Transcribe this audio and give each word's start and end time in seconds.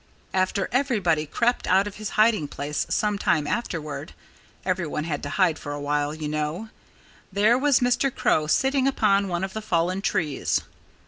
After 0.33 0.67
everybody 0.71 1.27
crept 1.27 1.67
out 1.67 1.85
of 1.85 1.97
his 1.97 2.09
hiding 2.17 2.47
place 2.47 2.87
some 2.89 3.19
time 3.19 3.45
afterward 3.45 4.15
(everyone 4.65 5.03
had 5.03 5.21
to 5.21 5.29
hide 5.29 5.59
for 5.59 5.73
a 5.73 5.79
while, 5.79 6.11
you 6.11 6.27
know), 6.27 6.69
there 7.31 7.55
was 7.55 7.81
Mr. 7.81 8.09
Crow 8.11 8.47
sitting 8.47 8.87
upon 8.87 9.27
one 9.27 9.43
of 9.43 9.53
the 9.53 9.61
fallen 9.61 10.01
trees. 10.01 10.61